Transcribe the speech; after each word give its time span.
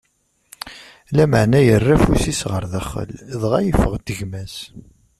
Lameɛna 1.15 1.59
yerra 1.63 1.93
afus-is 1.97 2.41
ɣer 2.51 2.63
daxel, 2.71 3.09
dɣa 3.41 3.59
yeffeɣ-d 3.61 4.07
gma-s. 4.17 4.55